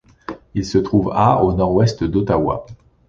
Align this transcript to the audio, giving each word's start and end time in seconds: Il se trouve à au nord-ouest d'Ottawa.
Il 0.55 0.65
se 0.65 0.79
trouve 0.79 1.11
à 1.13 1.43
au 1.43 1.53
nord-ouest 1.53 2.03
d'Ottawa. 2.03 2.65